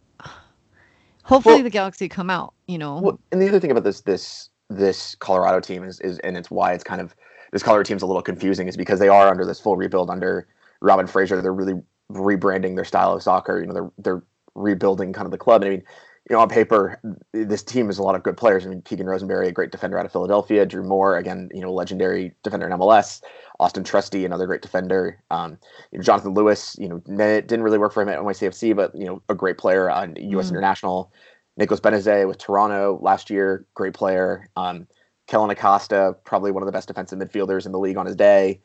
[1.25, 2.53] hopefully well, the Galaxy come out.
[2.67, 2.99] You know.
[3.01, 6.49] Well, and the other thing about this this this Colorado team is is and it's
[6.49, 7.15] why it's kind of
[7.51, 10.47] this Colorado team's a little confusing is because they are under this full rebuild under
[10.81, 11.41] Robin Fraser.
[11.41, 13.59] They're really rebranding their style of soccer.
[13.59, 14.23] You know, they're they're
[14.55, 15.63] rebuilding kind of the club.
[15.63, 15.83] And I mean,
[16.29, 16.99] you know, on paper,
[17.33, 18.65] this team is a lot of good players.
[18.65, 20.65] I mean, Keegan Rosenberry, a great defender out of Philadelphia.
[20.65, 23.21] Drew Moor, again, you know, legendary defender in MLS.
[23.59, 25.21] Austin Trusty, another great defender.
[25.29, 25.57] Um,
[25.91, 29.05] you know, Jonathan Lewis, you know, didn't really work for him at NYCFC, but you
[29.05, 30.47] know, a great player on U.S.
[30.47, 30.51] Mm.
[30.51, 31.11] International.
[31.57, 34.49] Nicolas Benezet with Toronto last year, great player.
[34.57, 34.87] Um,
[35.27, 38.59] Kellyn Acosta, probably one of the best defensive midfielders in the league on his day.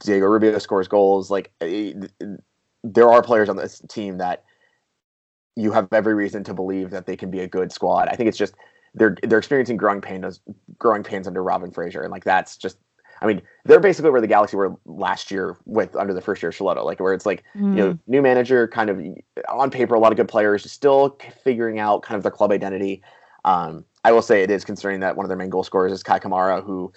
[0.00, 1.30] Diego Rubio scores goals.
[1.30, 2.12] Like, it,
[2.82, 4.44] there are players on this team that
[5.56, 8.08] you have every reason to believe that they can be a good squad.
[8.08, 8.54] I think it's just
[8.94, 10.40] they're they're experiencing growing pains
[10.78, 12.78] growing pains under Robin Fraser, and like that's just
[13.22, 16.50] I mean, they're basically where the Galaxy were last year with under the first year
[16.50, 17.70] of Schelotto, like where it's like mm.
[17.70, 17.98] you know mm.
[18.06, 19.00] new manager, kind of
[19.48, 23.02] on paper, a lot of good players, still figuring out kind of their club identity.
[23.44, 26.02] Um, I will say it is concerning that one of their main goal scorers is
[26.02, 26.92] Kei Kamara, who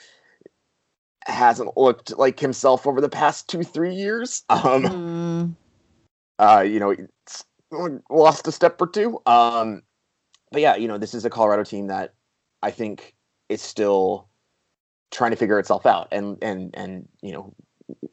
[1.25, 4.43] hasn't looked like himself over the past two three years.
[4.49, 5.55] Um, mm.
[6.39, 6.95] uh, you know,
[7.71, 9.19] lost a step or two.
[9.25, 9.83] Um,
[10.51, 12.13] but yeah, you know, this is a Colorado team that
[12.61, 13.15] I think
[13.49, 14.27] is still
[15.11, 17.53] trying to figure itself out, and and and you know,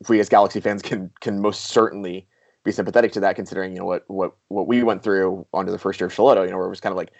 [0.09, 2.27] we as Galaxy fans can can most certainly
[2.65, 5.79] be sympathetic to that, considering you know what what what we went through under the
[5.79, 7.13] first year of Schelotto, you know, where it was kind of like,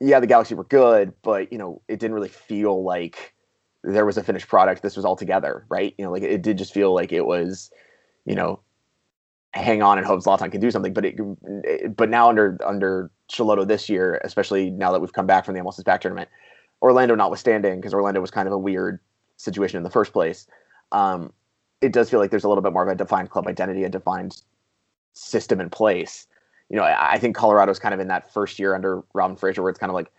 [0.00, 3.34] yeah, the Galaxy were good, but you know, it didn't really feel like
[3.84, 4.82] there was a finished product.
[4.82, 5.94] This was all together, right?
[5.98, 7.70] You know, like it did just feel like it was,
[8.24, 8.60] you know,
[9.54, 10.92] hang on and hope Zlatan can do something.
[10.92, 15.44] But it, but now under under Schelotto this year, especially now that we've come back
[15.44, 16.28] from the MLS back tournament,
[16.82, 19.00] Orlando notwithstanding, because Orlando was kind of a weird
[19.36, 20.46] situation in the first place.
[20.92, 21.32] Um,
[21.80, 23.88] it does feel like there's a little bit more of a defined club identity, a
[23.88, 24.42] defined
[25.12, 26.26] system in place.
[26.70, 29.62] You know, I, I think Colorado's kind of in that first year under Robin Fraser
[29.62, 30.10] where it's kind of like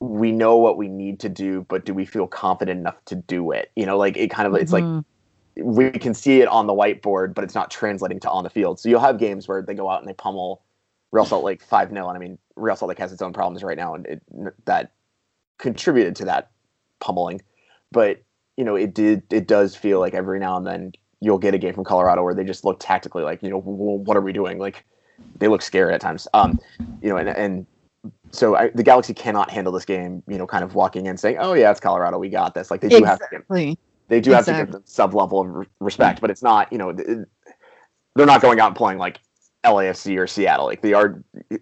[0.00, 3.52] we know what we need to do, but do we feel confident enough to do
[3.52, 3.70] it?
[3.76, 4.62] You know, like it kind of mm-hmm.
[4.62, 5.00] it's like mm-hmm
[5.56, 8.78] we can see it on the whiteboard, but it's not translating to on the field.
[8.78, 10.62] So you'll have games where they go out and they pummel
[11.12, 12.08] Real Salt Lake 5 0.
[12.08, 14.22] And I mean, Real Salt Lake has its own problems right now, and it,
[14.64, 14.92] that
[15.58, 16.50] contributed to that
[17.00, 17.42] pummeling.
[17.92, 18.22] But,
[18.56, 21.58] you know, it did, it does feel like every now and then you'll get a
[21.58, 24.58] game from Colorado where they just look tactically like, you know, what are we doing?
[24.58, 24.84] Like,
[25.38, 26.28] they look scary at times.
[26.32, 26.58] Um,
[27.02, 27.66] you know, and, and
[28.30, 31.36] so I, the Galaxy cannot handle this game, you know, kind of walking in saying,
[31.38, 33.26] "Oh yeah, it's Colorado, we got this." Like they do exactly.
[33.32, 33.76] have to
[34.10, 34.54] they do exactly.
[34.54, 38.42] have to give them some level of respect, but it's not, you know, they're not
[38.42, 39.20] going out and playing like
[39.64, 40.66] LAFC or Seattle.
[40.66, 41.56] Like they are, uh,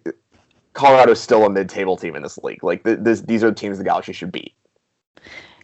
[0.72, 2.64] Colorado's still a mid-table team in this league.
[2.64, 4.54] Like this, these are the teams the Galaxy should beat.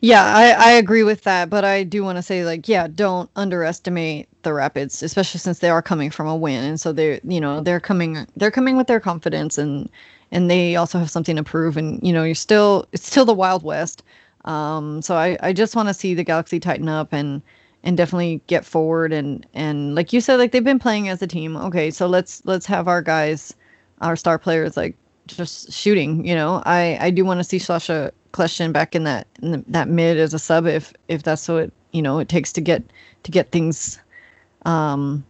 [0.02, 3.30] Yeah, I, I agree with that, but I do want to say like, yeah, don't
[3.36, 7.40] underestimate the Rapids, especially since they are coming from a win, and so they're, you
[7.40, 9.88] know, they're coming, they're coming with their confidence, and
[10.32, 13.32] and they also have something to prove, and you know, you're still, it's still the
[13.32, 14.02] Wild West.
[14.44, 17.42] Um, so I, I just want to see the Galaxy tighten up and
[17.82, 21.26] and definitely get forward and and like you said, like they've been playing as a
[21.26, 21.56] team.
[21.56, 23.54] Okay, so let's let's have our guys,
[24.00, 26.26] our star players, like just shooting.
[26.26, 29.64] You know, I I do want to see Sacha Kljestan back in that in the,
[29.68, 32.82] that mid as a sub if if that's what you know it takes to get
[33.22, 33.98] to get things
[34.66, 35.24] um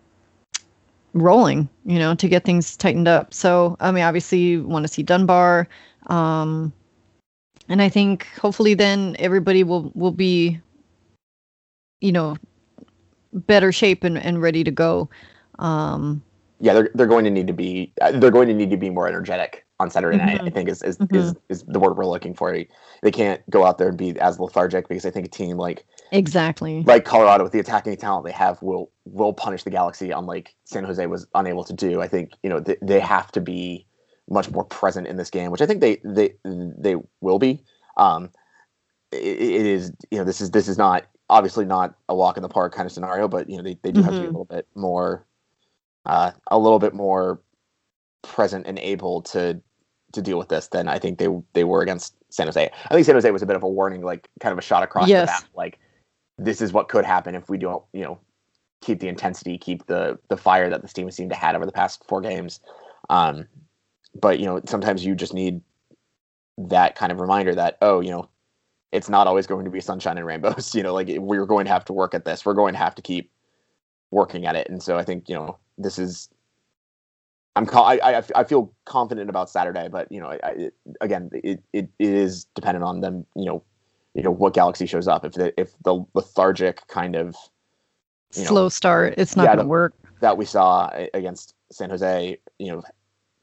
[1.12, 5.03] rolling you know to get things tightened up so i mean obviously want to see
[5.03, 5.68] dunbar
[6.09, 6.72] um
[7.68, 10.61] and I think hopefully then everybody will will be,
[12.00, 12.37] you know,
[13.33, 15.09] better shape and, and ready to go.
[15.59, 16.22] Um,
[16.61, 18.90] yeah, they're they're going to need to be uh, they're going to need to be
[18.90, 20.27] more energetic on Saturday mm-hmm.
[20.27, 20.40] night.
[20.42, 21.16] I think is is, mm-hmm.
[21.16, 22.57] is is the word we're looking for.
[23.03, 25.85] They can't go out there and be as lethargic because I think a team like
[26.12, 30.55] exactly like Colorado with the attacking talent they have will will punish the Galaxy unlike
[30.64, 32.00] San Jose was unable to do.
[32.00, 33.87] I think you know they, they have to be
[34.28, 37.62] much more present in this game, which I think they they they will be.
[37.96, 38.30] Um,
[39.12, 42.42] it, it is you know this is this is not obviously not a walk in
[42.42, 44.04] the park kind of scenario, but you know they, they do mm-hmm.
[44.04, 44.37] have to be a mm-hmm.
[44.37, 45.26] little bit more
[46.06, 47.40] uh, a little bit more
[48.22, 49.60] present and able to
[50.12, 52.70] to deal with this than I think they they were against San Jose.
[52.90, 54.82] I think San Jose was a bit of a warning, like kind of a shot
[54.82, 55.26] across yes.
[55.26, 55.78] the map, like
[56.38, 58.18] this is what could happen if we don't you know
[58.80, 61.66] keep the intensity, keep the the fire that this team has seemed to had over
[61.66, 62.60] the past four games.
[63.10, 63.46] Um,
[64.20, 65.61] but you know, sometimes you just need
[66.57, 68.29] that kind of reminder that oh, you know,
[68.92, 70.74] it's not always going to be sunshine and rainbows.
[70.74, 72.46] You know, like eh, we're going to have to work at this.
[72.46, 73.31] We're going to have to keep
[74.11, 74.68] working at it.
[74.68, 76.29] And so I think you know this is.
[77.57, 81.62] I'm I, I, I feel confident about Saturday, but you know, I, it, again, it,
[81.72, 83.27] it, it is dependent on them.
[83.37, 83.62] You know,
[84.14, 85.24] you know what Galaxy shows up.
[85.24, 87.37] If the if the lethargic kind of
[88.33, 89.94] slow know, start, it's not yeah, going to work.
[90.20, 92.83] That we saw eh, against San Jose, you know,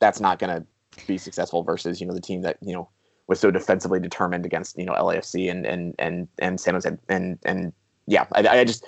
[0.01, 0.65] that's not going to
[1.07, 2.89] be successful versus you know the team that you know
[3.27, 7.39] was so defensively determined against you know LAFC and and and and San Jose and
[7.45, 7.71] and
[8.07, 8.85] yeah, I, I just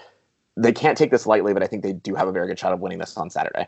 [0.58, 2.74] they can't take this lightly, but I think they do have a very good shot
[2.74, 3.68] of winning this on Saturday.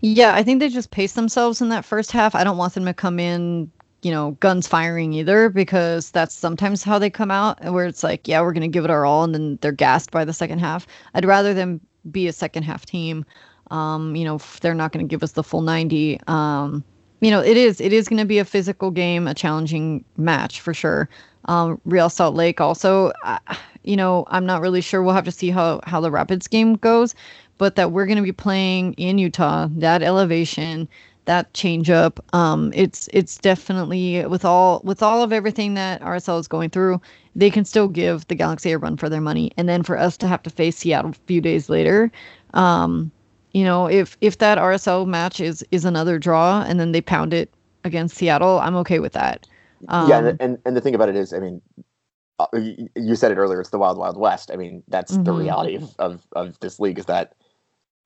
[0.00, 2.34] Yeah, I think they just pace themselves in that first half.
[2.34, 3.70] I don't want them to come in,
[4.02, 8.28] you know, guns firing either, because that's sometimes how they come out, where it's like,
[8.28, 10.58] yeah, we're going to give it our all, and then they're gassed by the second
[10.58, 10.86] half.
[11.14, 13.24] I'd rather them be a second half team
[13.70, 16.20] um, you know, they're not going to give us the full 90.
[16.26, 16.84] Um,
[17.20, 20.60] you know, it is it is going to be a physical game, a challenging match
[20.60, 21.08] for sure.
[21.46, 23.38] Um, Real Salt Lake also, uh,
[23.82, 25.02] you know, I'm not really sure.
[25.02, 27.14] We'll have to see how how the Rapids game goes,
[27.58, 30.88] but that we're going to be playing in Utah, that elevation,
[31.26, 32.24] that change up.
[32.34, 37.00] Um, it's it's definitely with all with all of everything that RSL is going through,
[37.36, 39.52] they can still give the Galaxy a run for their money.
[39.56, 42.10] And then for us to have to face Seattle a few days later,
[42.54, 43.10] um,
[43.52, 47.34] you know, if if that RSL match is is another draw and then they pound
[47.34, 47.52] it
[47.84, 49.46] against Seattle, I'm okay with that.
[49.88, 51.60] Um, yeah, and, um, and and the thing about it is, I mean,
[52.38, 52.46] uh,
[52.96, 53.60] you said it earlier.
[53.60, 54.50] It's the wild, wild west.
[54.52, 55.24] I mean, that's mm-hmm.
[55.24, 57.34] the reality of, of of this league is that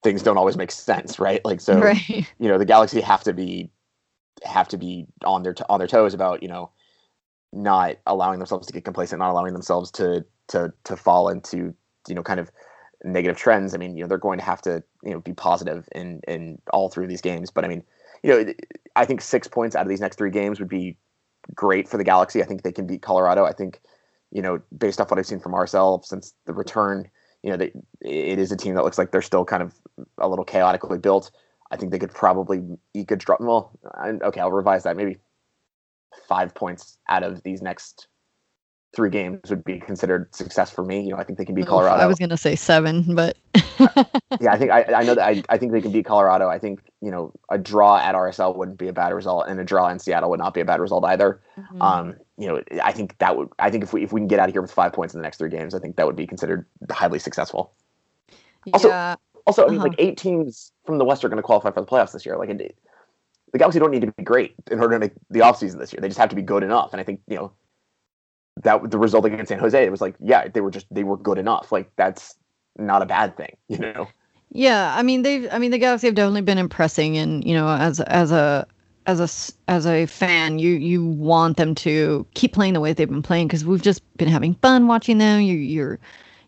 [0.02, 1.44] things don't always make sense, right?
[1.44, 2.08] Like, so right.
[2.08, 3.70] you know, the Galaxy have to be
[4.44, 6.70] have to be on their t- on their toes about you know
[7.52, 11.74] not allowing themselves to get complacent, not allowing themselves to to to fall into
[12.08, 12.50] you know kind of
[13.04, 13.74] negative trends.
[13.74, 16.60] I mean, you know, they're going to have to you know be positive in in
[16.72, 17.50] all through these games.
[17.50, 17.82] But I mean,
[18.22, 18.52] you know,
[18.96, 20.96] I think six points out of these next three games would be
[21.54, 22.42] great for the Galaxy.
[22.42, 23.44] I think they can beat Colorado.
[23.44, 23.80] I think
[24.34, 27.08] you know, based off what I've seen from RSL since the return,
[27.42, 29.72] you know, they, it is a team that looks like they're still kind of
[30.18, 31.30] a little chaotically built.
[31.70, 32.60] I think they could probably
[32.94, 33.36] eke a draw.
[33.38, 34.96] Well, okay, I'll revise that.
[34.96, 35.18] Maybe
[36.28, 38.08] five points out of these next
[38.94, 41.02] three games would be considered success for me.
[41.02, 42.02] You know, I think they can beat Colorado.
[42.02, 43.36] I was going to say seven, but
[44.40, 46.48] yeah, I think I, I know that I, I think they can beat Colorado.
[46.48, 49.64] I think you know a draw at RSL wouldn't be a bad result, and a
[49.64, 51.40] draw in Seattle would not be a bad result either.
[51.58, 51.82] Mm-hmm.
[51.82, 54.38] Um, you know, I think that would I think if we if we can get
[54.38, 56.16] out of here with five points in the next three games, I think that would
[56.16, 57.72] be considered highly successful.
[58.72, 59.16] Also, yeah.
[59.46, 59.88] also, I mean, uh-huh.
[59.88, 62.38] like eight teams from the West are going to qualify for the playoffs this year.
[62.38, 62.76] Like, it,
[63.52, 66.00] the Galaxy don't need to be great in order to make the offseason this year.
[66.00, 66.92] They just have to be good enough.
[66.92, 67.52] And I think you know
[68.62, 71.16] that the result against San Jose, it was like, yeah, they were just they were
[71.16, 71.72] good enough.
[71.72, 72.34] Like that's
[72.78, 74.08] not a bad thing, you know.
[74.50, 77.68] Yeah, I mean they've I mean the Galaxy have definitely been impressing, and you know
[77.68, 78.66] as as a
[79.06, 83.08] as a as a fan, you you want them to keep playing the way they've
[83.08, 85.40] been playing because we've just been having fun watching them.
[85.40, 85.98] You you're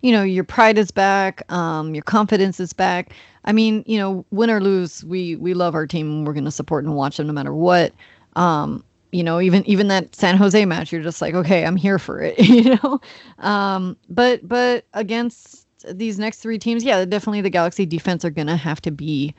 [0.03, 3.13] you know your pride is back, um, your confidence is back.
[3.45, 6.25] I mean, you know, win or lose, we we love our team.
[6.25, 7.93] We're going to support and watch them no matter what.
[8.37, 11.99] Um, you know even even that san jose match you're just like okay i'm here
[11.99, 13.01] for it you know?
[13.39, 18.57] Um but but against these next three teams yeah definitely the galaxy defense are gonna
[18.57, 19.35] have to be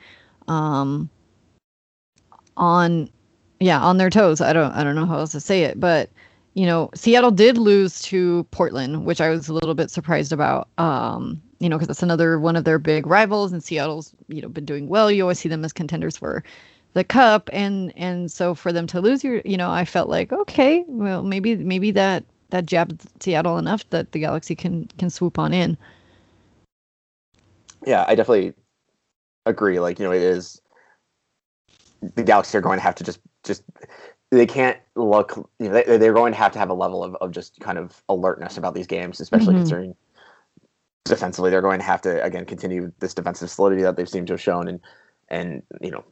[0.48, 1.10] um
[2.56, 3.08] on
[3.60, 4.40] yeah on their toes.
[4.40, 6.10] I don't i don't know how else to say it but
[6.54, 10.68] you know seattle did lose to portland which i was a little bit surprised about
[10.78, 14.48] um you know because it's another one of their big rivals and seattle's you know
[14.48, 15.10] been doing well.
[15.10, 16.44] You always see them as contenders for
[16.98, 20.32] the cup and and so for them to lose your you know i felt like
[20.32, 25.38] okay well maybe maybe that that jabbed seattle enough that the galaxy can can swoop
[25.38, 25.78] on in
[27.86, 28.52] yeah i definitely
[29.46, 30.60] agree like you know it is
[32.16, 33.62] the galaxy are going to have to just just
[34.32, 37.14] they can't look you know they, they're going to have to have a level of,
[37.20, 39.58] of just kind of alertness about these games especially mm-hmm.
[39.58, 39.94] considering
[41.04, 44.32] defensively they're going to have to again continue this defensive solidity that they've seemed to
[44.32, 44.80] have shown and
[45.28, 46.04] and you know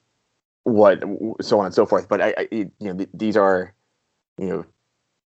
[0.66, 1.00] what
[1.40, 2.08] so on and so forth.
[2.08, 3.72] But I, I you know th- these are
[4.36, 4.64] you know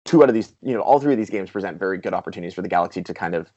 [0.05, 2.53] two out of these you know all three of these games present very good opportunities
[2.53, 3.51] for the Galaxy to kind of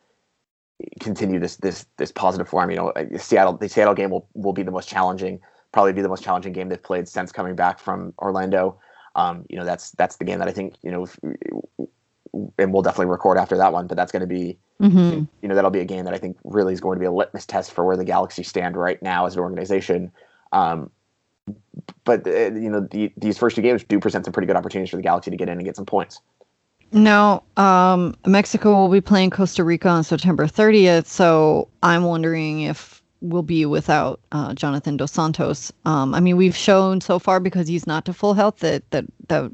[1.02, 2.70] continue this this this positive form.
[2.72, 5.42] You know, Seattle the Seattle game will will be the most challenging,
[5.74, 8.80] probably be the most challenging game they've played since coming back from Orlando.
[9.16, 11.06] Um, you know, that's that's the game that I think you know,
[12.58, 13.88] and we'll definitely record after that one.
[13.88, 15.26] But that's going to be, mm-hmm.
[15.42, 17.12] you know, that'll be a game that I think really is going to be a
[17.12, 20.14] litmus test for where the Galaxy stand right now as an organization.
[20.54, 20.90] Um,
[22.04, 24.90] but uh, you know the, these first two games do present some pretty good opportunities
[24.90, 26.22] for the Galaxy to get in and get some points.
[26.92, 33.02] Now, um, Mexico will be playing Costa Rica on September 30th, so I'm wondering if
[33.22, 35.74] we'll be without uh, Jonathan Dos Santos.
[35.86, 39.06] Um, I mean, we've shown so far because he's not to full health that that
[39.28, 39.52] that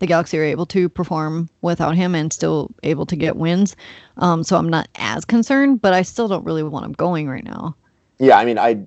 [0.00, 3.76] the Galaxy are able to perform without him and still able to get wins.
[4.18, 7.44] Um, so I'm not as concerned, but I still don't really want him going right
[7.44, 7.76] now.
[8.18, 8.84] Yeah, I mean, I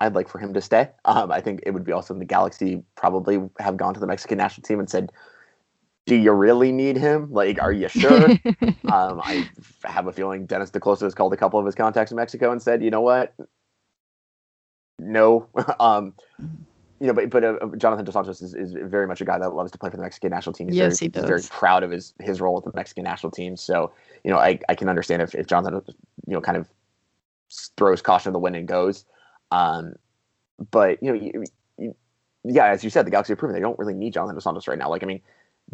[0.00, 0.90] I'd like for him to stay.
[1.04, 2.18] Um, I think it would be awesome.
[2.18, 5.10] The Galaxy probably have gone to the Mexican national team and said,
[6.06, 7.32] "Do you really need him?
[7.32, 8.30] Like, are you sure?"
[8.92, 9.48] um, I
[9.84, 12.52] have a feeling Dennis te Kloese has called a couple of his contacts in Mexico
[12.52, 13.34] and said, "You know what?
[14.98, 15.48] No."
[15.80, 16.14] um,
[17.00, 19.54] you know, but but uh, Jonathan Dos Santos is, is very much a guy that
[19.54, 20.68] loves to play for the Mexican national team.
[20.68, 21.26] He's yes, very, he does.
[21.26, 23.56] Very proud of his his role with the Mexican national team.
[23.56, 23.92] So
[24.24, 25.80] you know, I, I can understand if, if Jonathan
[26.26, 26.68] you know kind of
[27.76, 29.04] throws caution to the wind and goes.
[29.50, 29.94] Um,
[30.70, 31.44] but you know, you,
[31.78, 31.94] you,
[32.44, 34.68] yeah, as you said, the Galaxy are proving they don't really need Jonathan Dos Santos
[34.68, 34.88] right now.
[34.88, 35.20] Like, I mean,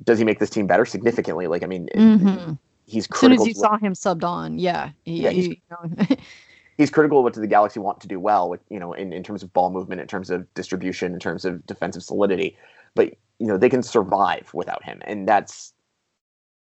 [0.03, 1.47] does he make this team better significantly?
[1.47, 2.55] Like, I mean, mm-hmm.
[2.87, 6.17] he's as soon as you saw him subbed on, yeah, he, yeah, he's, you know.
[6.77, 9.23] he's critical of what the Galaxy want to do well, with you know, in, in
[9.23, 12.57] terms of ball movement, in terms of distribution, in terms of defensive solidity.
[12.95, 15.73] But you know, they can survive without him, and that's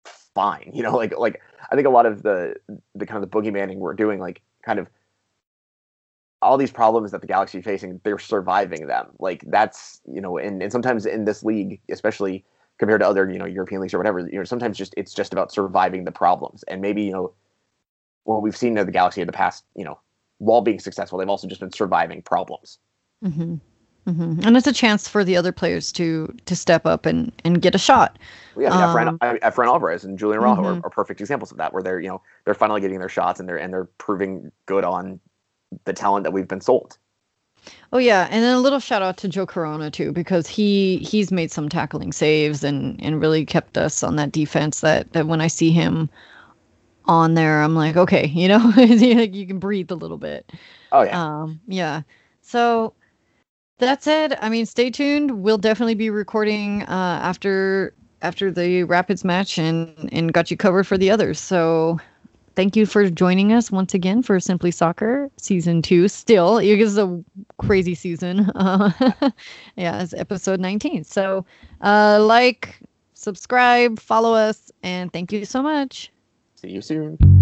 [0.03, 0.71] fine.
[0.73, 1.41] You know, like like
[1.71, 2.55] I think a lot of the
[2.95, 4.87] the kind of the boogeymaning we're doing, like kind of
[6.43, 9.07] all these problems that the Galaxy facing, they're surviving them.
[9.19, 12.45] Like that's you know, and, and sometimes in this league, especially
[12.77, 15.33] compared to other you know European leagues or whatever, you know, sometimes just it's just
[15.33, 16.63] about surviving the problems.
[16.63, 17.33] And maybe you know,
[18.23, 19.99] what we've seen of the Galaxy in the past, you know,
[20.37, 22.79] while being successful, they've also just been surviving problems.
[23.23, 23.55] Mm-hmm.
[24.07, 24.45] Mm-hmm.
[24.45, 27.73] And it's a chance for the other players to to step up and and get
[27.73, 28.19] a shot.
[28.57, 30.81] Yeah, I mean, um, Efrain, Efrain Alvarez and Julian Araujo mm-hmm.
[30.81, 33.39] are, are, perfect examples of that, where they're you know they're finally getting their shots
[33.39, 35.21] and they're and they're proving good on
[35.85, 36.97] the talent that we've been sold.
[37.91, 41.31] Oh yeah, and then a little shout out to Joe Corona too because he he's
[41.31, 44.81] made some tackling saves and and really kept us on that defense.
[44.81, 46.09] That that when I see him
[47.05, 50.51] on there, I'm like, okay, you know, you can breathe a little bit.
[50.91, 51.21] Oh yeah.
[51.21, 52.01] Um, yeah.
[52.41, 52.93] So
[53.79, 55.43] that said, I mean, stay tuned.
[55.43, 60.87] We'll definitely be recording uh, after after the Rapids match and and got you covered
[60.87, 61.39] for the others.
[61.39, 61.99] So
[62.55, 66.07] thank you for joining us once again for Simply Soccer season two.
[66.07, 67.23] Still, it is a
[67.57, 68.49] crazy season.
[68.55, 68.91] Uh,
[69.75, 71.03] yeah, it's episode 19.
[71.03, 71.45] So,
[71.81, 72.79] uh, like,
[73.13, 76.11] subscribe, follow us, and thank you so much.
[76.55, 77.32] See you soon.